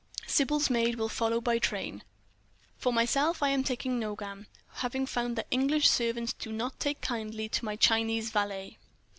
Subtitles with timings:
[0.25, 2.01] Sybil's maid will follow by train.
[2.79, 7.65] For myself, I am taking Nogam—having found that English servants do not take kindly to
[7.65, 8.79] my Chinese valet."